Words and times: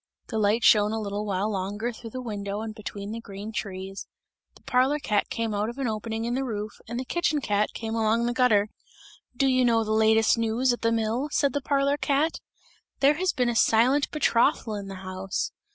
The 0.29 0.39
light 0.39 0.63
shone 0.63 0.93
a 0.93 0.99
little 0.99 1.27
while 1.27 1.51
longer 1.51 1.91
through 1.93 2.09
the 2.09 2.23
window 2.23 2.61
and 2.61 2.73
between 2.73 3.11
the 3.11 3.21
green 3.21 3.51
trees; 3.51 4.07
the 4.55 4.63
parlour 4.63 4.97
cat 4.97 5.29
came 5.29 5.53
out 5.53 5.69
of 5.69 5.77
an 5.77 5.87
opening 5.87 6.25
in 6.25 6.33
the 6.33 6.43
roof 6.43 6.71
and 6.87 6.99
the 6.99 7.05
kitchen 7.05 7.39
cat 7.39 7.69
came 7.75 7.93
along 7.93 8.25
the 8.25 8.33
gutter. 8.33 8.69
"Do 9.37 9.45
you 9.45 9.63
know 9.63 9.83
the 9.83 9.91
latest 9.91 10.39
news 10.39 10.73
at 10.73 10.81
the 10.81 10.91
mill?" 10.91 11.29
said 11.31 11.53
the 11.53 11.61
parlour 11.61 11.97
cat, 11.97 12.39
"there 12.99 13.17
has 13.19 13.31
been 13.31 13.47
a 13.49 13.55
silent 13.55 14.09
betrothal 14.09 14.73
in 14.73 14.87
the 14.87 14.95
house! 15.05 15.51